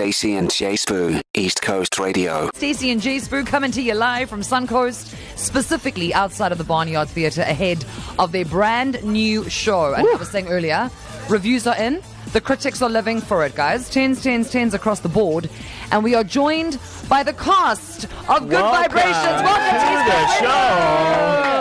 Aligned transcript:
Stacey 0.00 0.34
and 0.34 0.50
J 0.50 0.72
Sbu, 0.76 1.20
East 1.34 1.60
Coast 1.60 1.98
Radio. 1.98 2.48
Stacey 2.54 2.90
and 2.90 3.02
J 3.02 3.18
Sbu 3.18 3.46
coming 3.46 3.70
to 3.72 3.82
you 3.82 3.92
live 3.92 4.30
from 4.30 4.40
Suncoast, 4.40 5.14
specifically 5.36 6.14
outside 6.14 6.52
of 6.52 6.56
the 6.56 6.64
Barnyard 6.64 7.06
Theatre 7.10 7.42
ahead 7.42 7.84
of 8.18 8.32
their 8.32 8.46
brand 8.46 9.04
new 9.04 9.46
show. 9.50 9.92
And 9.92 10.08
I 10.08 10.14
was 10.14 10.30
saying 10.30 10.48
earlier, 10.48 10.90
reviews 11.28 11.66
are 11.66 11.76
in. 11.76 12.00
The 12.32 12.40
critics 12.40 12.80
are 12.80 12.88
living 12.88 13.20
for 13.20 13.44
it, 13.44 13.54
guys. 13.54 13.90
Tens, 13.90 14.22
tens, 14.22 14.50
tens 14.50 14.72
across 14.72 15.00
the 15.00 15.10
board. 15.10 15.50
And 15.92 16.02
we 16.02 16.14
are 16.14 16.24
joined 16.24 16.78
by 17.10 17.22
the 17.22 17.34
cast 17.34 18.04
of 18.26 18.48
Good 18.48 18.52
Welcome 18.52 18.92
Vibrations. 18.92 19.42
Welcome 19.42 19.80
to, 19.80 19.84
to 19.84 20.10
the 20.10 20.22
East 20.24 20.38
Coast 20.38 21.44
Radio. 21.44 21.59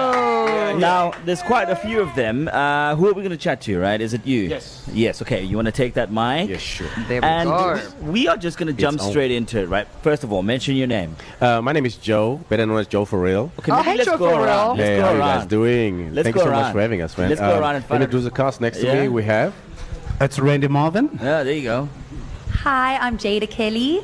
Now, 0.80 1.12
there's 1.26 1.42
quite 1.42 1.70
a 1.70 1.76
few 1.76 2.02
of 2.02 2.14
them. 2.16 2.48
Uh, 2.48 2.96
who 2.96 3.08
are 3.08 3.14
we 3.14 3.22
going 3.22 3.30
to 3.32 3.38
chat 3.38 3.62
to, 3.62 3.80
right? 3.80 4.00
Is 4.00 4.14
it 4.14 4.26
you? 4.26 4.42
Yes. 4.44 4.88
Yes, 4.94 5.22
okay. 5.22 5.44
You 5.44 5.56
want 5.56 5.68
to 5.68 5.72
take 5.72 5.94
that 5.96 6.12
mic? 6.12 6.50
Yes, 6.50 6.62
sure. 6.62 6.88
There 7.08 7.22
we 7.22 7.28
And 7.28 7.50
go. 7.50 7.80
we 8.02 8.28
are 8.28 8.38
just 8.38 8.58
going 8.58 8.74
to 8.74 8.80
jump 8.82 9.02
on. 9.02 9.10
straight 9.10 9.32
into 9.32 9.60
it, 9.60 9.66
right? 9.68 9.88
First 10.02 10.24
of 10.24 10.32
all, 10.34 10.42
mention 10.44 10.76
your 10.76 10.88
name. 10.88 11.16
Uh, 11.42 11.62
my 11.62 11.72
name 11.72 11.86
is 11.86 11.98
Joe, 11.98 12.38
better 12.50 12.66
known 12.66 12.80
as 12.80 12.88
Joe 12.88 13.06
for 13.06 13.20
real. 13.20 13.52
Okay, 13.60 13.72
Oh, 13.72 13.78
maybe 13.78 13.90
hey, 13.92 13.98
let's 13.98 14.10
Joe 14.10 14.18
go 14.18 14.30
for 14.32 14.42
around. 14.44 14.78
real. 14.78 14.86
Let's 14.86 14.90
hey, 14.90 14.98
go 14.98 15.04
how 15.06 15.14
you 15.14 15.20
guys 15.20 15.46
doing? 15.48 16.14
Let's 16.16 16.24
Thank 16.26 16.36
go 16.36 16.42
you 16.42 16.46
so 16.48 16.52
around. 16.52 16.62
much 16.64 16.74
for 16.74 16.82
having 16.82 17.02
us, 17.02 17.18
man. 17.18 17.30
Let's 17.30 17.42
go 17.42 17.60
around 17.60 17.76
and 17.76 17.86
front 17.86 18.04
of- 18.04 18.08
Introduce 18.10 18.26
the 18.26 18.36
cast 18.36 18.62
next 18.62 18.80
to 18.80 18.94
me. 19.02 19.08
We 19.10 19.24
have. 19.24 19.54
It's 20.22 20.38
Randy 20.40 20.68
Marvin. 20.68 21.10
Yeah, 21.22 21.44
there 21.44 21.54
you 21.54 21.64
go. 21.64 21.90
Hi, 22.64 22.98
I'm 22.98 23.18
Jada 23.18 23.50
Kelly. 23.50 24.02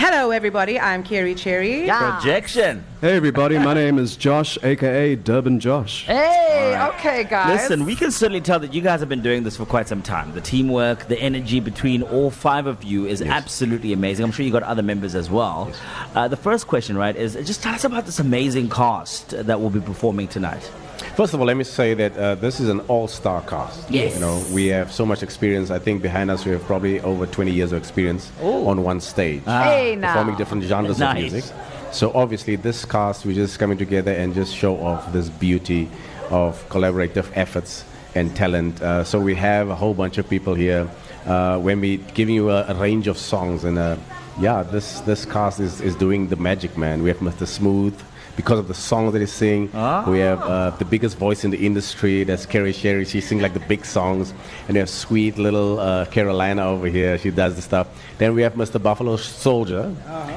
Hello, 0.00 0.30
everybody. 0.30 0.78
I'm 0.78 1.02
Carrie 1.02 1.34
Cherry. 1.34 1.88
Projection. 1.88 2.84
Hey 3.00 3.16
everybody, 3.16 3.58
my 3.58 3.74
name 3.74 3.98
is 3.98 4.16
Josh, 4.16 4.56
aka 4.62 5.16
Durban 5.16 5.58
Josh. 5.58 6.04
Hey, 6.04 6.78
okay, 6.90 7.24
guys. 7.24 7.62
Listen, 7.62 7.84
we 7.84 7.96
can 7.96 8.12
certainly 8.12 8.40
tell 8.40 8.60
that 8.60 8.72
you 8.72 8.80
guys 8.80 9.00
have 9.00 9.08
been 9.08 9.22
doing 9.22 9.42
this 9.42 9.56
for 9.56 9.66
quite 9.66 9.88
some 9.88 10.00
time. 10.00 10.32
The 10.34 10.40
teamwork, 10.40 11.08
the 11.08 11.18
energy 11.18 11.58
between 11.58 12.02
all 12.04 12.30
five 12.30 12.68
of 12.68 12.84
you 12.84 13.06
is 13.06 13.22
absolutely 13.22 13.92
amazing. 13.92 14.24
I'm 14.24 14.30
sure 14.30 14.46
you 14.46 14.52
got 14.52 14.62
other 14.62 14.84
members 14.84 15.16
as 15.16 15.30
well. 15.30 15.72
Uh, 16.14 16.28
the 16.28 16.36
first 16.36 16.68
question, 16.68 16.96
right, 16.96 17.16
is 17.16 17.34
just 17.34 17.64
tell 17.64 17.74
us 17.74 17.82
about 17.82 18.06
this 18.06 18.20
amazing 18.20 18.70
cast 18.70 19.30
that 19.30 19.60
will 19.60 19.70
be 19.70 19.80
performing 19.80 20.28
tonight. 20.28 20.70
First 21.18 21.34
of 21.34 21.40
all, 21.40 21.46
let 21.46 21.56
me 21.56 21.64
say 21.64 21.94
that 21.94 22.16
uh, 22.16 22.36
this 22.36 22.60
is 22.60 22.68
an 22.68 22.78
all-star 22.86 23.42
cast. 23.42 23.90
Yes. 23.90 24.14
You 24.14 24.20
know, 24.20 24.40
we 24.52 24.68
have 24.68 24.92
so 24.92 25.04
much 25.04 25.24
experience. 25.24 25.68
I 25.68 25.80
think 25.80 26.00
behind 26.00 26.30
us 26.30 26.44
we 26.44 26.52
have 26.52 26.62
probably 26.62 27.00
over 27.00 27.26
20 27.26 27.50
years 27.50 27.72
of 27.72 27.78
experience 27.78 28.30
on 28.40 28.84
one 28.84 29.00
stage, 29.00 29.42
hey, 29.44 29.96
now. 29.96 30.12
performing 30.12 30.36
different 30.36 30.62
genres 30.62 31.00
Nice. 31.00 31.16
of 31.16 31.32
music. 31.32 31.52
So 31.90 32.12
obviously, 32.14 32.54
this 32.54 32.84
cast 32.84 33.26
we're 33.26 33.34
just 33.34 33.58
coming 33.58 33.76
together 33.76 34.12
and 34.12 34.32
just 34.32 34.54
show 34.54 34.76
off 34.76 35.12
this 35.12 35.28
beauty 35.28 35.88
of 36.30 36.64
collaborative 36.68 37.28
efforts 37.34 37.84
and 38.14 38.36
talent. 38.36 38.80
Uh, 38.80 39.02
so 39.02 39.18
we 39.18 39.34
have 39.34 39.70
a 39.70 39.74
whole 39.74 39.94
bunch 39.94 40.18
of 40.18 40.30
people 40.30 40.54
here. 40.54 40.88
Uh, 41.26 41.58
when 41.58 41.80
we 41.80 41.96
giving 42.14 42.36
you 42.36 42.50
a, 42.50 42.64
a 42.68 42.74
range 42.76 43.08
of 43.08 43.18
songs 43.18 43.64
and 43.64 43.76
uh, 43.76 43.96
yeah, 44.40 44.62
this 44.62 45.00
this 45.00 45.24
cast 45.24 45.58
is, 45.58 45.80
is 45.80 45.96
doing 45.96 46.28
the 46.28 46.36
magic, 46.36 46.78
man. 46.78 47.02
We 47.02 47.08
have 47.08 47.18
Mr. 47.18 47.44
Smooth 47.44 48.00
because 48.38 48.58
of 48.60 48.68
the 48.68 48.74
songs 48.90 49.12
that 49.12 49.18
he 49.20 49.26
sing. 49.26 49.68
We 50.06 50.20
have 50.20 50.40
uh, 50.40 50.70
the 50.78 50.84
biggest 50.84 51.18
voice 51.18 51.40
in 51.44 51.50
the 51.50 51.58
industry. 51.66 52.22
That's 52.24 52.46
Carrie 52.46 52.72
Sherry. 52.72 53.04
She 53.04 53.20
sings 53.20 53.42
like 53.42 53.52
the 53.52 53.66
big 53.72 53.84
songs. 53.84 54.32
And 54.66 54.74
we 54.74 54.78
have 54.78 54.88
sweet 54.88 55.36
little 55.38 55.80
uh, 55.80 56.04
Carolina 56.06 56.62
over 56.74 56.86
here. 56.86 57.18
She 57.18 57.30
does 57.30 57.56
the 57.56 57.62
stuff. 57.62 57.86
Then 58.18 58.34
we 58.36 58.42
have 58.42 58.54
Mr. 58.54 58.80
Buffalo 58.80 59.16
Soldier. 59.16 59.84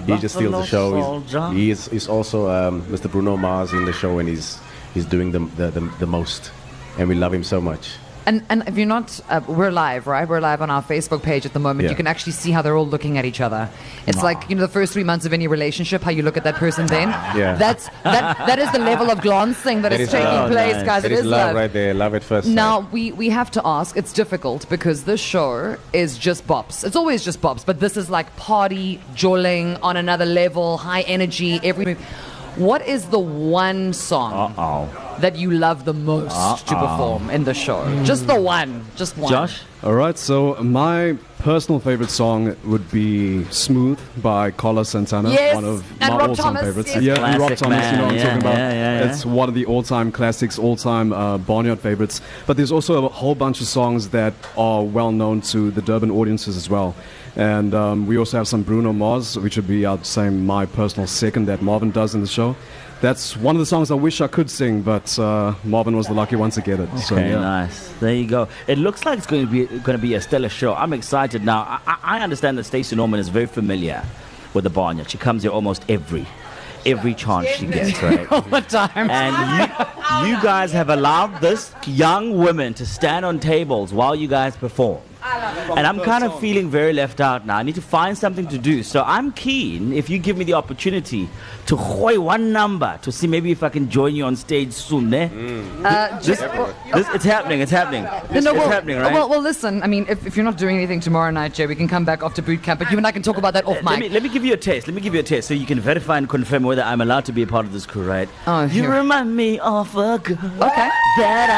he 0.07 0.17
just 0.17 0.35
steals 0.35 0.51
the 0.61 0.65
show. 0.65 0.87
He's- 0.95 1.31
He 1.53 1.69
is 1.71 1.81
he's 1.93 2.07
also 2.09 2.49
um, 2.49 2.81
Mr. 2.93 3.07
Bruno 3.09 3.37
Mars 3.37 3.71
in 3.71 3.85
the 3.85 3.93
show, 3.93 4.17
and 4.19 4.27
he's 4.27 4.57
he's 4.95 5.05
doing 5.05 5.31
the 5.31 5.39
the, 5.59 5.67
the, 5.77 5.81
the 5.99 6.07
most. 6.07 6.51
And 6.97 7.07
we 7.07 7.15
love 7.15 7.33
him 7.33 7.43
so 7.43 7.61
much. 7.61 7.85
And, 8.31 8.45
and 8.49 8.63
if 8.65 8.77
you're 8.77 8.85
not, 8.87 9.19
uh, 9.27 9.41
we're 9.45 9.71
live, 9.71 10.07
right? 10.07 10.25
We're 10.25 10.39
live 10.39 10.61
on 10.61 10.69
our 10.69 10.81
Facebook 10.81 11.21
page 11.21 11.45
at 11.45 11.51
the 11.51 11.59
moment. 11.59 11.83
Yeah. 11.83 11.89
You 11.89 11.97
can 11.97 12.07
actually 12.07 12.31
see 12.31 12.51
how 12.51 12.61
they're 12.61 12.77
all 12.77 12.87
looking 12.87 13.17
at 13.17 13.25
each 13.25 13.41
other. 13.41 13.69
It's 14.07 14.23
like 14.23 14.49
you 14.49 14.55
know 14.55 14.61
the 14.61 14.69
first 14.69 14.93
three 14.93 15.03
months 15.03 15.25
of 15.25 15.33
any 15.33 15.47
relationship, 15.47 16.01
how 16.01 16.11
you 16.11 16.23
look 16.23 16.37
at 16.37 16.45
that 16.45 16.55
person. 16.55 16.85
Then 16.87 17.09
Yeah. 17.35 17.55
that's 17.55 17.89
that 18.03 18.37
that 18.47 18.57
is 18.57 18.71
the 18.71 18.79
level 18.79 19.11
of 19.11 19.19
glancing 19.21 19.81
that 19.81 19.89
That 19.89 19.99
is 19.99 20.07
is 20.07 20.11
taking 20.13 20.27
love. 20.27 20.49
place, 20.49 20.75
nice. 20.75 20.85
guys. 20.85 21.01
That 21.03 21.11
it 21.11 21.15
is 21.15 21.19
is 21.21 21.25
love 21.25 21.55
right 21.55 21.73
there. 21.73 21.93
Love 21.93 22.15
at 22.15 22.23
first 22.23 22.47
sight. 22.47 22.53
Now 22.55 22.87
we 22.93 23.11
we 23.11 23.27
have 23.29 23.51
to 23.51 23.61
ask. 23.65 23.97
It's 23.97 24.13
difficult 24.13 24.69
because 24.69 25.03
this 25.03 25.19
show 25.19 25.75
is 25.91 26.17
just 26.17 26.47
bops. 26.47 26.85
It's 26.85 26.95
always 26.95 27.25
just 27.25 27.41
bops, 27.41 27.65
but 27.65 27.81
this 27.81 27.97
is 27.97 28.09
like 28.09 28.33
party, 28.37 29.01
jolling 29.13 29.75
on 29.83 29.97
another 29.97 30.25
level, 30.25 30.77
high 30.77 31.01
energy. 31.01 31.59
Every 31.63 31.97
what 32.55 32.81
is 32.87 33.05
the 33.07 33.19
one 33.19 33.91
song 33.93 34.53
Uh 34.57 34.61
oh. 34.61 35.10
That 35.21 35.35
you 35.37 35.51
love 35.51 35.85
the 35.85 35.93
most 35.93 36.67
to 36.67 36.75
perform 36.75 37.29
in 37.29 37.43
the 37.43 37.53
show? 37.53 37.79
Just 38.03 38.27
the 38.27 38.39
one, 38.39 38.85
just 38.95 39.17
one. 39.17 39.31
Josh? 39.31 39.61
All 39.83 39.93
right, 39.93 40.17
so 40.17 40.55
my 40.61 41.17
personal 41.39 41.79
favorite 41.79 42.11
song 42.11 42.55
would 42.65 42.91
be 42.91 43.43
"Smooth" 43.45 43.99
by 44.21 44.51
Carlos 44.51 44.89
Santana. 44.89 45.31
Yes, 45.31 45.55
one 45.55 45.65
of 45.65 45.83
and 46.01 46.13
my 46.13 46.19
Rob 46.19 46.29
all-time 46.29 46.45
Thomas, 46.53 46.61
favorites. 46.61 46.89
yes. 46.93 47.03
Yeah, 47.03 47.15
Classic, 47.15 47.39
Rob 47.39 47.57
Thomas. 47.57 47.91
You 47.91 47.97
know 47.97 48.05
what 48.05 48.13
I'm 48.13 48.19
talking 48.21 48.37
about. 48.41 48.57
yeah, 48.57 48.71
yeah, 48.73 48.99
yeah. 48.99 49.09
It's 49.11 49.25
one 49.25 49.49
of 49.49 49.55
the 49.55 49.65
all-time 49.65 50.11
classics, 50.11 50.59
all-time 50.59 51.13
uh, 51.13 51.39
barnyard 51.39 51.79
favorites. 51.79 52.21
But 52.45 52.57
there's 52.57 52.71
also 52.71 53.05
a 53.05 53.09
whole 53.09 53.33
bunch 53.33 53.59
of 53.61 53.67
songs 53.67 54.09
that 54.09 54.33
are 54.55 54.83
well 54.83 55.11
known 55.11 55.41
to 55.53 55.71
the 55.71 55.81
Durban 55.81 56.11
audiences 56.11 56.55
as 56.57 56.69
well. 56.69 56.93
And 57.35 57.73
um, 57.73 58.07
we 58.07 58.17
also 58.17 58.37
have 58.37 58.47
some 58.47 58.61
Bruno 58.63 58.91
Mars, 58.93 59.37
which 59.39 59.55
would 59.55 59.67
be, 59.67 59.85
I'd 59.85 60.05
say, 60.05 60.29
my 60.29 60.65
personal 60.65 61.07
second 61.07 61.45
that 61.45 61.61
Marvin 61.61 61.91
does 61.91 62.13
in 62.15 62.21
the 62.21 62.27
show. 62.27 62.55
That's 62.99 63.35
one 63.35 63.55
of 63.55 63.59
the 63.59 63.65
songs 63.65 63.89
I 63.89 63.95
wish 63.95 64.21
I 64.21 64.27
could 64.27 64.49
sing, 64.49 64.81
but 64.83 65.17
uh, 65.17 65.55
Marvin 65.63 65.95
was 65.97 66.07
the 66.07 66.13
lucky 66.13 66.35
one 66.35 66.51
to 66.51 66.61
get 66.61 66.79
it. 66.79 66.89
So, 66.99 67.15
Okay, 67.15 67.29
yeah. 67.31 67.39
nice. 67.39 67.87
There 67.99 68.13
you 68.13 68.27
go. 68.27 68.47
It 68.67 68.77
looks 68.77 69.05
like 69.05 69.17
it's 69.17 69.25
going 69.25 69.45
to 69.45 69.51
be 69.51 69.65
going 69.79 69.97
to 69.97 70.01
be 70.01 70.13
a 70.13 70.21
stellar 70.21 70.49
show. 70.49 70.75
I'm 70.75 70.93
excited 70.93 71.43
now. 71.43 71.61
I, 71.61 71.79
I 71.87 72.17
I 72.17 72.21
understand 72.21 72.57
that 72.59 72.65
Stacey 72.65 72.95
Norman 72.95 73.19
is 73.19 73.29
very 73.29 73.47
familiar 73.47 74.03
with 74.53 74.65
the 74.65 74.69
barnyard. 74.69 75.09
She 75.09 75.17
comes 75.17 75.41
here 75.41 75.51
almost 75.51 75.83
every 75.89 76.27
every 76.85 77.13
chance 77.15 77.47
she 77.47 77.65
gets, 77.67 78.01
right? 78.03 78.31
all 78.31 78.41
the 78.41 78.61
time. 78.61 79.09
And 79.09 79.33
you, 80.27 80.35
you 80.35 80.41
guys 80.43 80.71
have 80.71 80.89
allowed 80.89 81.39
this 81.41 81.73
young 81.87 82.37
woman 82.37 82.73
to 82.75 82.85
stand 82.85 83.25
on 83.25 83.39
tables 83.39 83.93
while 83.93 84.13
you 84.15 84.27
guys 84.27 84.55
perform. 84.55 85.01
And 85.77 85.85
I'm 85.87 85.99
kind 85.99 86.23
of 86.23 86.39
feeling 86.39 86.69
very 86.69 86.93
left 86.93 87.19
out 87.21 87.45
now. 87.45 87.57
I 87.57 87.63
need 87.63 87.75
to 87.75 87.81
find 87.81 88.17
something 88.17 88.47
to 88.47 88.57
do. 88.57 88.83
So 88.83 89.03
I'm 89.05 89.31
keen 89.31 89.93
if 89.93 90.09
you 90.09 90.17
give 90.19 90.37
me 90.37 90.43
the 90.45 90.53
opportunity 90.53 91.29
to 91.67 91.75
hoy 91.75 92.19
one 92.19 92.51
number 92.51 92.99
to 93.03 93.11
see 93.11 93.27
maybe 93.27 93.51
if 93.51 93.63
I 93.63 93.69
can 93.69 93.89
join 93.89 94.15
you 94.15 94.25
on 94.25 94.35
stage 94.35 94.73
soon. 94.73 95.13
Eh? 95.13 95.29
Uh, 95.83 96.19
This, 96.19 96.39
this, 96.93 97.07
it's 97.15 97.23
happening. 97.25 97.61
It's 97.61 97.71
happening. 97.71 98.05
It's, 98.31 98.45
no, 98.45 98.53
well, 98.53 98.69
happening, 98.69 98.97
right? 98.97 99.13
well, 99.13 99.29
well, 99.29 99.41
listen. 99.41 99.81
I 99.83 99.87
mean, 99.87 100.05
if, 100.09 100.25
if 100.27 100.35
you're 100.35 100.43
not 100.45 100.57
doing 100.57 100.75
anything 100.77 100.99
tomorrow 100.99 101.31
night, 101.31 101.53
Jay, 101.53 101.65
we 101.67 101.75
can 101.75 101.87
come 101.87 102.05
back 102.05 102.23
after 102.23 102.41
boot 102.41 102.63
camp. 102.63 102.79
But 102.79 102.91
you 102.91 102.97
and 102.97 103.05
I 103.07 103.11
can 103.11 103.21
talk 103.21 103.37
about 103.37 103.53
that 103.53 103.65
off 103.65 103.77
mic. 103.77 103.85
let 103.85 103.99
me, 103.99 104.05
mic. 104.07 104.13
let 104.13 104.23
me 104.23 104.29
give 104.29 104.43
you 104.45 104.53
a 104.53 104.57
taste. 104.57 104.87
Let 104.87 104.93
me 104.95 105.01
give 105.01 105.13
you 105.13 105.19
a 105.19 105.23
taste 105.23 105.47
so 105.47 105.53
you 105.53 105.65
can 105.65 105.79
verify 105.79 106.17
and 106.17 106.27
confirm 106.29 106.63
whether 106.63 106.81
I'm 106.83 107.01
allowed 107.01 107.25
to 107.25 107.31
be 107.31 107.41
a 107.43 107.47
part 107.47 107.65
of 107.65 107.73
this 107.73 107.85
crew, 107.85 108.03
right? 108.07 108.29
Oh, 108.47 108.63
you 108.63 108.81
here. 108.83 108.91
remind 108.91 109.35
me 109.35 109.59
of 109.59 109.95
a 109.95 110.17
girl 110.19 110.37
Okay. 110.61 110.89
that 111.17 111.49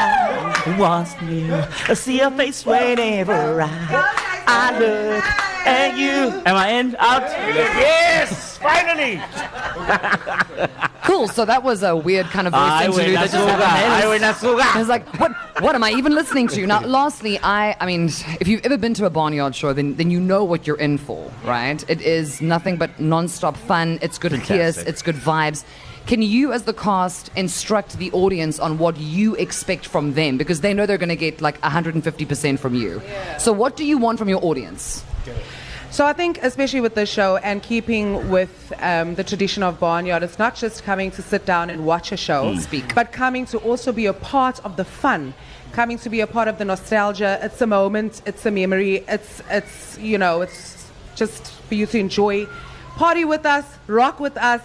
I 0.66 0.78
once 0.78 1.14
knew. 1.22 1.52
I 1.88 1.94
see 1.94 2.18
her 2.18 2.30
face 2.30 2.64
whenever 2.66 3.62
I, 3.62 3.66
I 3.90 4.78
look 4.78 5.24
at 5.66 5.96
you. 5.98 6.42
Am 6.46 6.56
I 6.56 6.68
in? 6.70 6.96
Out? 6.98 7.22
Yes! 7.22 8.58
Finally! 8.58 9.20
Cool. 11.04 11.28
So 11.28 11.44
that 11.44 11.62
was 11.62 11.82
a 11.82 11.94
weird 11.94 12.26
kind 12.26 12.46
of 12.46 12.52
voice 12.54 12.60
I 12.60 12.84
interlude 12.86 13.06
win 13.06 13.14
that 13.14 13.30
just 13.30 13.34
happened 13.34 13.62
I 13.62 14.08
win 14.08 14.20
there. 14.22 14.34
I 14.74 14.78
was 14.78 14.88
like, 14.88 15.06
what? 15.20 15.32
What 15.62 15.74
am 15.74 15.84
I 15.84 15.92
even 15.92 16.14
listening 16.14 16.48
to? 16.48 16.66
Now, 16.66 16.80
lastly, 16.80 17.38
I, 17.42 17.76
I 17.78 17.86
mean, 17.86 18.06
if 18.40 18.48
you've 18.48 18.64
ever 18.64 18.76
been 18.76 18.94
to 18.94 19.04
a 19.04 19.10
barnyard 19.10 19.54
show, 19.54 19.72
then 19.72 19.94
then 19.96 20.10
you 20.10 20.18
know 20.20 20.44
what 20.44 20.66
you're 20.66 20.78
in 20.78 20.98
for, 20.98 21.30
right? 21.44 21.84
It 21.88 22.00
is 22.00 22.40
nothing 22.40 22.76
but 22.76 22.98
non-stop 22.98 23.56
fun. 23.56 23.98
It's 24.02 24.18
good 24.18 24.32
Fantastic. 24.32 24.56
kiss. 24.56 24.78
It's 24.78 25.02
good 25.02 25.16
vibes. 25.16 25.64
Can 26.06 26.20
you, 26.20 26.52
as 26.52 26.64
the 26.64 26.74
cast, 26.74 27.30
instruct 27.34 27.96
the 27.98 28.10
audience 28.12 28.58
on 28.58 28.76
what 28.78 28.98
you 28.98 29.34
expect 29.36 29.86
from 29.86 30.12
them 30.14 30.36
because 30.36 30.60
they 30.60 30.74
know 30.74 30.84
they're 30.84 30.98
going 30.98 31.08
to 31.08 31.16
get 31.16 31.40
like 31.40 31.60
150 31.62 32.24
percent 32.26 32.60
from 32.60 32.74
you? 32.74 33.00
So, 33.38 33.52
what 33.52 33.76
do 33.76 33.84
you 33.84 33.96
want 33.96 34.18
from 34.18 34.28
your 34.28 34.44
audience? 34.44 35.02
So 35.90 36.04
I 36.04 36.12
think, 36.12 36.40
especially 36.42 36.80
with 36.80 36.96
this 36.96 37.08
show 37.08 37.36
and 37.36 37.62
keeping 37.62 38.28
with 38.28 38.72
um, 38.80 39.14
the 39.14 39.22
tradition 39.22 39.62
of 39.62 39.78
Barnyard, 39.78 40.24
it's 40.24 40.40
not 40.40 40.56
just 40.56 40.82
coming 40.82 41.12
to 41.12 41.22
sit 41.22 41.46
down 41.46 41.70
and 41.70 41.86
watch 41.86 42.10
a 42.10 42.16
show, 42.16 42.56
Speak. 42.56 42.96
but 42.96 43.12
coming 43.12 43.46
to 43.46 43.58
also 43.58 43.92
be 43.92 44.06
a 44.06 44.12
part 44.12 44.58
of 44.64 44.76
the 44.76 44.84
fun, 44.84 45.34
coming 45.70 45.96
to 45.98 46.10
be 46.10 46.18
a 46.18 46.26
part 46.26 46.48
of 46.48 46.58
the 46.58 46.64
nostalgia. 46.64 47.38
It's 47.42 47.62
a 47.62 47.68
moment, 47.68 48.22
it's 48.26 48.44
a 48.44 48.50
memory, 48.50 49.04
it's 49.06 49.40
it's 49.48 49.96
you 49.98 50.18
know, 50.18 50.40
it's 50.40 50.90
just 51.14 51.46
for 51.68 51.76
you 51.76 51.86
to 51.86 51.96
enjoy, 51.96 52.46
party 52.96 53.24
with 53.24 53.46
us, 53.46 53.64
rock 53.86 54.18
with 54.18 54.36
us. 54.36 54.62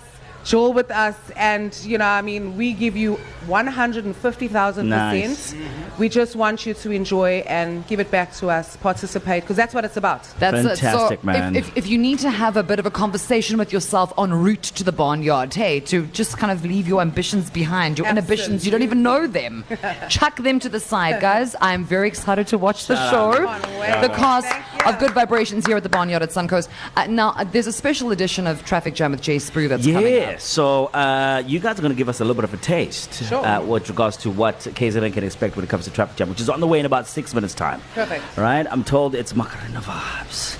Joel 0.50 0.74
with 0.74 0.90
us, 0.90 1.16
and 1.36 1.78
you 1.86 2.00
know, 2.00 2.06
I 2.08 2.24
mean, 2.24 2.58
we 2.58 2.74
give 2.74 2.98
you 2.98 3.18
150,000 3.46 4.90
Nice. 4.90 5.54
percent. 5.54 5.66
We 6.00 6.10
just 6.10 6.36
want 6.36 6.66
you 6.66 6.74
to 6.74 6.90
enjoy 6.90 7.44
and 7.46 7.86
give 7.86 8.00
it 8.00 8.10
back 8.10 8.34
to 8.38 8.48
us, 8.50 8.76
participate, 8.78 9.44
because 9.44 9.56
that's 9.56 9.76
what 9.76 9.86
it's 9.86 9.96
about. 9.96 10.24
That's 10.40 10.58
Fantastic, 10.82 11.20
it. 11.20 11.22
So 11.22 11.26
man. 11.26 11.56
If, 11.56 11.68
if, 11.68 11.78
if 11.78 11.88
you 11.88 12.00
need 12.00 12.18
to 12.20 12.32
have 12.32 12.58
a 12.58 12.64
bit 12.64 12.80
of 12.80 12.88
a 12.88 12.92
conversation 12.92 13.60
with 13.60 13.72
yourself 13.72 14.12
en 14.18 14.34
route 14.34 14.64
to 14.64 14.84
the 14.84 14.92
barnyard, 14.92 15.54
hey, 15.54 15.82
to 15.82 16.08
just 16.08 16.40
kind 16.40 16.52
of 16.52 16.66
leave 16.66 16.88
your 16.88 17.02
ambitions 17.02 17.52
behind, 17.52 18.00
your 18.00 18.08
inhibitions, 18.08 18.66
you 18.66 18.72
don't 18.72 18.82
even 18.82 19.04
know 19.04 19.28
them. 19.28 19.64
Chuck 20.10 20.38
them 20.38 20.60
to 20.62 20.70
the 20.70 20.80
side, 20.80 21.22
guys. 21.22 21.56
I'm 21.62 21.86
very 21.86 22.08
excited 22.08 22.48
to 22.48 22.58
watch 22.58 22.88
the 22.88 22.96
show. 23.12 23.34
Come 23.34 23.48
on. 23.48 24.02
The 24.02 24.10
cast, 24.10 24.48
Of 24.86 24.98
Good 24.98 25.12
Vibrations 25.12 25.66
here 25.68 25.78
at 25.78 25.84
the 25.84 25.90
Barnyard 25.90 26.24
at 26.24 26.30
Suncoast. 26.30 26.68
Uh, 26.96 27.06
now, 27.08 27.30
uh, 27.32 27.44
there's 27.44 27.68
a 27.68 27.72
special 27.72 28.12
edition 28.12 28.48
of 28.48 28.64
Traffic 28.66 28.96
Jam 28.96 29.12
with 29.12 29.22
J 29.22 29.36
Sbu 29.36 29.68
that's 29.70 29.86
coming 29.86 30.14
Yeah, 30.14 30.38
so 30.38 30.86
uh, 30.88 31.44
you 31.46 31.60
guys 31.60 31.78
are 31.78 31.82
going 31.82 31.92
to 31.94 31.98
give 31.98 32.10
us 32.10 32.22
a 32.22 32.24
little 32.24 32.36
bit 32.42 32.46
of 32.46 32.54
a 32.54 32.58
taste 32.58 33.14
Sure. 33.26 33.46
uh, 33.46 33.62
with 33.62 33.90
regards 33.90 34.16
to 34.18 34.32
what 34.32 34.58
KZN 34.60 35.14
can 35.14 35.24
expect 35.24 35.56
when 35.58 35.64
it 35.66 35.70
comes 35.70 35.84
to 35.86 35.92
Traffic 35.92 36.16
Jam, 36.16 36.30
which 36.30 36.40
is 36.40 36.50
on 36.50 36.60
the 36.60 36.66
way 36.68 36.80
in 36.80 36.86
about 36.86 37.08
six 37.08 37.34
minutes' 37.36 37.54
time. 37.54 37.82
Perfect. 37.94 38.24
All 38.38 38.44
right, 38.44 38.66
I'm 38.72 38.84
told 38.84 39.16
it's 39.16 39.36
Macarena 39.36 39.82
vibes. 39.82 40.58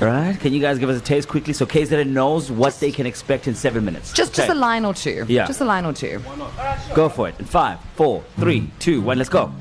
All 0.00 0.08
right, 0.08 0.38
can 0.40 0.52
you 0.52 0.60
guys 0.60 0.78
give 0.78 0.88
us 0.88 0.98
a 0.98 1.04
taste 1.04 1.28
quickly 1.28 1.52
so 1.52 1.66
KZN 1.66 2.08
knows 2.08 2.50
what 2.50 2.80
they 2.80 2.90
can 2.90 3.06
expect 3.06 3.46
in 3.46 3.54
seven 3.54 3.84
minutes? 3.84 4.12
Just, 4.12 4.34
just 4.34 4.48
a 4.48 4.54
line 4.54 4.84
or 4.86 4.94
two. 4.94 5.24
Yeah. 5.28 5.46
Just 5.46 5.60
a 5.60 5.64
line 5.64 5.84
or 5.84 5.92
two. 5.92 6.20
Go 6.94 7.08
for 7.08 7.28
it. 7.28 7.38
In 7.38 7.44
five, 7.44 7.78
four, 7.96 8.24
three, 8.36 8.70
two, 8.78 9.02
one, 9.02 9.18
let's 9.18 9.30
go. 9.30 9.52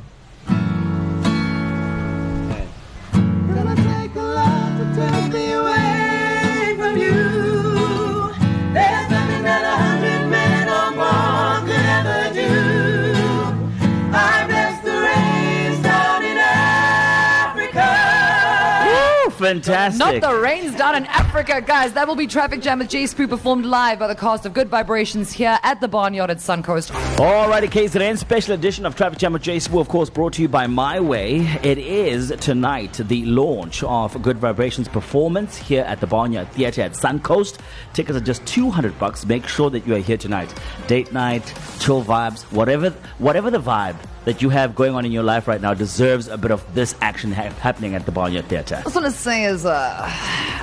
Fantastic. 19.37 19.99
Not 19.99 20.21
the 20.21 20.39
rains 20.39 20.75
down 20.75 20.95
in 20.95 21.05
Africa, 21.05 21.61
guys. 21.61 21.93
That 21.93 22.07
will 22.07 22.15
be 22.15 22.25
Traffic 22.25 22.59
Jam 22.59 22.79
with 22.79 22.89
J 22.89 23.03
Sbu 23.03 23.29
performed 23.29 23.65
live 23.65 23.99
by 23.99 24.07
the 24.07 24.15
cast 24.15 24.45
of 24.47 24.53
Good 24.53 24.67
Vibrations 24.67 25.31
here 25.31 25.59
at 25.61 25.79
the 25.79 25.87
Barnyard 25.87 26.31
at 26.31 26.37
Suncoast. 26.37 26.89
Alrighty, 27.17 27.69
KZN 27.69 28.17
special 28.17 28.55
edition 28.55 28.85
of 28.85 28.95
Traffic 28.95 29.19
Jam 29.19 29.33
with 29.33 29.43
J 29.43 29.57
Sbu, 29.57 29.79
of 29.79 29.89
course, 29.89 30.09
brought 30.09 30.33
to 30.33 30.41
you 30.41 30.47
by 30.47 30.65
My 30.65 30.99
Way. 30.99 31.41
It 31.61 31.77
is 31.77 32.33
tonight 32.39 32.93
the 32.93 33.25
launch 33.25 33.83
of 33.83 34.19
Good 34.23 34.39
Vibrations 34.39 34.87
performance 34.87 35.55
here 35.55 35.83
at 35.83 35.99
the 35.99 36.07
Barnyard 36.07 36.51
Theatre 36.53 36.81
at 36.81 36.93
Suncoast. 36.93 37.59
Tickets 37.93 38.17
are 38.17 38.21
just 38.21 38.45
200 38.47 38.97
bucks. 38.97 39.25
Make 39.25 39.47
sure 39.47 39.69
that 39.69 39.85
you 39.85 39.93
are 39.95 39.99
here 39.99 40.17
tonight. 40.17 40.51
Date 40.87 41.13
night, 41.13 41.45
chill 41.79 42.03
vibes, 42.03 42.41
whatever, 42.51 42.89
whatever 43.19 43.51
the 43.51 43.61
vibe 43.61 43.97
that 44.27 44.41
you 44.41 44.49
have 44.49 44.75
going 44.75 44.93
on 44.93 45.05
in 45.05 45.11
your 45.13 45.23
life 45.23 45.47
right 45.47 45.61
now 45.61 45.73
deserves 45.73 46.27
a 46.27 46.37
bit 46.37 46.51
of 46.51 46.61
this 46.75 46.93
action 46.99 47.31
ha- 47.31 47.49
happening 47.61 47.95
at 47.95 48.05
the 48.05 48.11
Barnyard 48.11 48.45
Theatre. 48.49 48.75
I 48.75 48.83
just 48.83 48.93
want 48.95 49.05
to 49.05 49.11
say, 49.27 49.45
as 49.45 49.63
a, 49.63 50.03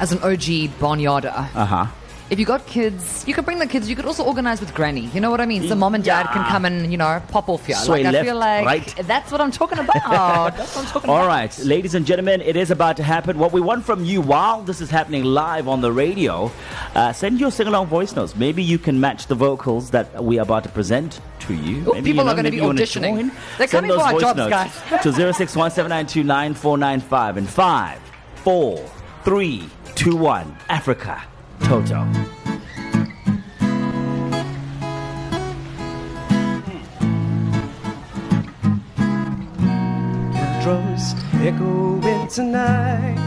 as 0.04 0.12
an 0.12 0.18
OG 0.18 0.76
barnyarder, 0.78 1.32
Uh 1.54 1.64
huh. 1.64 1.86
if 2.28 2.38
you 2.38 2.44
got 2.44 2.66
kids, 2.66 3.24
you 3.26 3.32
could 3.32 3.46
bring 3.46 3.58
the 3.58 3.66
kids. 3.66 3.88
You 3.88 3.96
could 3.96 4.04
also 4.04 4.22
organize 4.22 4.60
with 4.60 4.74
granny. 4.74 5.06
You 5.14 5.20
know 5.22 5.30
what 5.30 5.40
I 5.40 5.46
mean? 5.46 5.66
So 5.66 5.74
mom 5.74 5.94
and 5.94 6.04
dad 6.04 6.26
can 6.34 6.44
come 6.52 6.66
and 6.66 6.92
you 6.92 6.98
know 6.98 7.22
pop 7.28 7.48
off 7.48 7.64
here. 7.64 7.76
Sway 7.76 8.04
like 8.04 8.14
I 8.14 8.22
feel 8.22 8.36
like 8.36 8.66
right. 8.66 8.94
that's 9.06 9.32
what 9.32 9.40
I'm 9.40 9.50
talking 9.50 9.78
about. 9.78 10.56
that's 10.58 10.76
what 10.76 10.84
I'm 10.84 10.90
talking 10.90 11.08
All 11.10 11.16
about. 11.24 11.28
right, 11.28 11.58
ladies 11.64 11.94
and 11.94 12.04
gentlemen, 12.04 12.42
it 12.42 12.56
is 12.56 12.70
about 12.70 12.96
to 12.98 13.02
happen. 13.02 13.38
What 13.38 13.52
we 13.52 13.62
want 13.62 13.84
from 13.86 14.04
you 14.04 14.20
while 14.20 14.60
this 14.60 14.82
is 14.82 14.90
happening 14.90 15.24
live 15.24 15.68
on 15.68 15.80
the 15.80 15.90
radio, 15.92 16.50
uh, 16.94 17.14
send 17.14 17.40
your 17.40 17.50
sing 17.50 17.66
along 17.66 17.86
voice 17.86 18.12
notes. 18.14 18.36
Maybe 18.36 18.62
you 18.62 18.78
can 18.78 19.00
match 19.00 19.26
the 19.26 19.34
vocals 19.46 19.90
that 19.92 20.06
we 20.22 20.38
are 20.38 20.42
about 20.42 20.64
to 20.64 20.68
present 20.70 21.20
to 21.46 21.54
you. 21.54 21.84
Oh, 21.86 21.92
Maybe, 21.94 22.10
people 22.12 22.24
you 22.24 22.24
know, 22.24 22.32
are 22.32 22.36
gonna 22.36 22.50
be 22.50 22.58
auditioning. 22.58 23.16
join. 23.16 23.28
They're 23.58 23.68
Send 23.68 23.70
coming 23.70 23.90
those 23.90 24.00
for 24.00 24.06
our 24.06 24.12
voice 24.12 24.20
jobs, 24.22 24.36
notes 24.38 24.50
guys. 24.50 25.02
to 25.02 25.12
0617929495 25.12 27.36
and 27.36 27.48
5, 27.48 27.98
4, 28.36 28.90
3, 29.24 29.68
2, 29.94 30.16
1. 30.16 30.56
Africa. 30.68 31.22
Toto. 31.60 32.06
drums 40.62 41.14
echoing 41.42 42.26
tonight. 42.28 43.18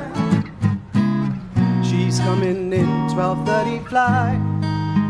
Coming 2.23 2.71
in 2.73 2.87
12:30 3.09 3.79
flight. 3.89 4.39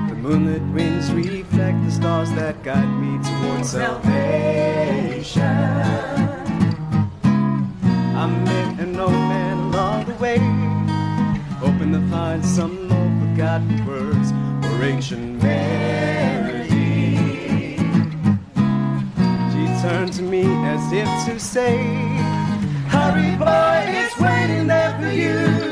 The 0.09 0.15
moonlit 0.15 0.61
wings 0.73 1.11
reflect 1.11 1.83
the 1.83 1.91
stars 1.91 2.31
that 2.33 2.63
guide 2.63 2.87
me 3.01 3.17
towards 3.27 3.71
salvation. 3.71 5.43
I 8.15 8.25
met 8.45 8.79
an 8.79 8.99
old 8.99 9.11
man 9.11 9.57
along 9.57 10.05
the 10.05 10.13
way, 10.13 10.39
hoping 11.59 11.91
to 11.93 12.01
find 12.09 12.45
some 12.45 12.73
old 12.91 13.13
forgotten 13.21 13.85
words 13.85 14.31
or 14.67 14.83
ancient 14.83 15.43
melody. 15.43 17.17
She 19.51 19.63
turned 19.83 20.13
to 20.13 20.23
me 20.23 20.43
as 20.73 20.83
if 20.93 21.09
to 21.27 21.39
say, 21.39 21.77
Hurry, 22.93 23.35
boy, 23.35 23.83
it's 24.01 24.15
waiting 24.19 24.67
there 24.67 24.93
for 24.99 25.11
you. 25.11 25.68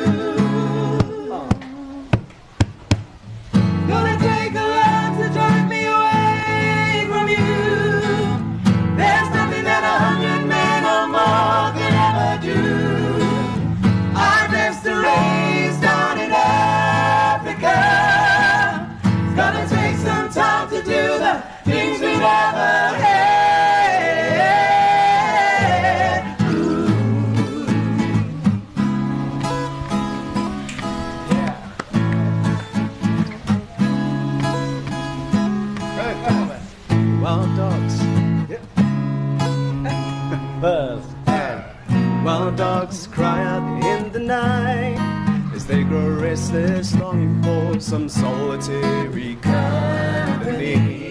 Restless, 46.37 46.95
longing 46.95 47.41
for 47.41 47.79
some 47.79 48.07
solitary 48.07 49.35
company. 49.41 51.06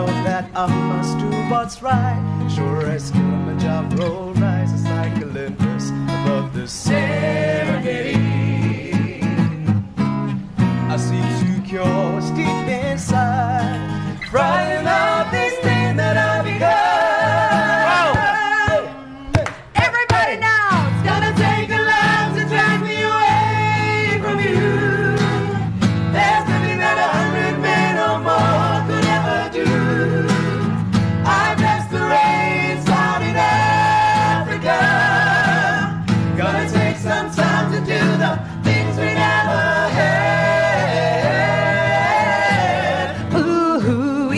Know 0.00 0.06
that 0.24 0.50
I 0.54 0.66
must 0.66 1.18
do 1.18 1.28
what's 1.52 1.82
right, 1.82 2.48
sure 2.54 2.86
as 2.86 3.10
Kilimanjaro 3.10 4.32
rises 4.32 4.49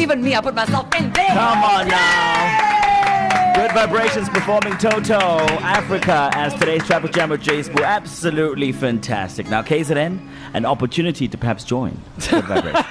even 0.03 0.23
me, 0.23 0.35
I 0.35 0.41
put 0.41 0.55
myself 0.55 0.93
in 0.99 1.13
there. 1.13 1.29
Come 1.29 1.63
on 1.63 1.89
now. 1.89 3.53
Good 3.55 3.71
Vibrations 3.73 4.29
performing 4.29 4.77
Toto, 4.79 5.19
Africa, 5.61 6.31
as 6.35 6.53
today's 6.55 6.85
Traffic 6.85 7.13
Jam 7.13 7.31
with 7.31 7.41
J 7.43 7.61
Sbu. 7.61 7.85
Absolutely 7.85 8.73
fantastic. 8.73 9.49
Now, 9.49 9.63
KZN, 9.63 10.19
an 10.55 10.67
opportunity 10.67 11.29
to 11.29 11.39
perhaps 11.39 11.63
join 11.63 12.01
Good 12.31 12.45
Vibrations. 12.47 12.85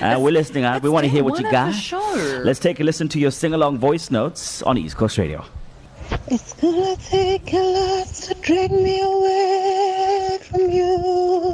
Uh, 0.00 0.16
we're 0.18 0.32
listening 0.32 0.64
out. 0.64 0.82
We 0.82 0.90
want 0.90 1.04
to 1.04 1.08
hear 1.10 1.22
what 1.22 1.38
you 1.38 1.44
got. 1.50 1.68
at 1.68 1.72
the 1.74 1.78
show. 1.78 2.40
Let's 2.44 2.58
take 2.58 2.80
a 2.80 2.84
listen 2.84 3.08
to 3.10 3.20
your 3.20 3.30
sing 3.30 3.54
along 3.54 3.78
voice 3.78 4.10
notes 4.10 4.62
on 4.62 4.76
East 4.76 4.96
Coast 4.96 5.18
Radio. 5.18 5.44
It's 6.28 6.52
gonna 6.54 6.96
take 6.96 7.52
a 7.52 7.56
lot 7.56 8.06
to 8.06 8.34
drag 8.34 8.70
me 8.72 9.00
away 9.00 10.38
from 10.50 10.70
you. 10.70 11.45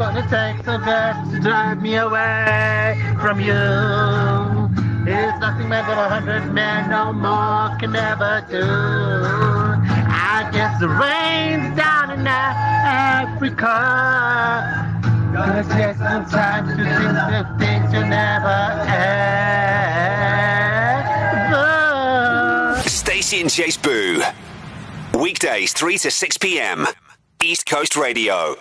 Gonna 0.00 0.22
take 0.30 0.64
some 0.64 0.82
best 0.82 1.30
to 1.30 1.40
drive 1.40 1.82
me 1.82 1.96
away 1.96 2.98
from 3.20 3.38
you. 3.38 3.52
It's 3.52 5.38
nothing 5.40 5.68
more 5.68 5.84
than 5.84 5.98
a 5.98 6.08
hundred 6.08 6.54
men 6.54 6.88
no 6.88 7.12
more 7.12 7.76
can 7.78 7.94
ever 7.94 8.42
do. 8.48 8.64
I 8.64 10.48
guess 10.54 10.80
the 10.80 10.88
rain's 10.88 11.76
down 11.76 12.12
in 12.18 12.26
Africa. 12.26 13.76
Gonna 15.34 15.64
take 15.64 15.96
some 15.96 16.24
time 16.24 16.66
to 16.68 16.76
think 16.76 16.88
the 16.88 17.44
things 17.58 17.92
you 17.92 18.00
never 18.00 18.80
ever. 22.72 22.88
Stacey 22.88 23.42
and 23.42 23.50
J 23.50 23.64
Sbu. 23.64 24.24
Weekdays 25.20 25.74
3 25.74 25.98
to 25.98 26.10
6 26.10 26.38
p.m. 26.38 26.86
East 27.42 27.66
Coast 27.66 27.96
Radio. 27.96 28.56